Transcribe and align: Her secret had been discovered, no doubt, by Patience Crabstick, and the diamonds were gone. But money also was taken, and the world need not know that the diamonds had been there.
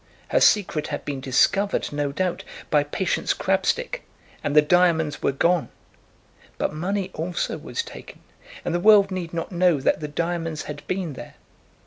Her 0.29 0.41
secret 0.41 0.87
had 0.87 1.05
been 1.05 1.21
discovered, 1.21 1.93
no 1.93 2.11
doubt, 2.11 2.43
by 2.71 2.81
Patience 2.83 3.33
Crabstick, 3.35 4.01
and 4.43 4.55
the 4.55 4.61
diamonds 4.63 5.21
were 5.21 5.31
gone. 5.31 5.69
But 6.57 6.73
money 6.73 7.11
also 7.13 7.59
was 7.59 7.83
taken, 7.83 8.21
and 8.65 8.73
the 8.73 8.79
world 8.79 9.11
need 9.11 9.31
not 9.31 9.51
know 9.51 9.79
that 9.79 9.99
the 9.99 10.07
diamonds 10.07 10.63
had 10.63 10.81
been 10.87 11.13
there. 11.13 11.35